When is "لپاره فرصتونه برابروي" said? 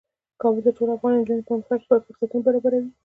1.81-2.89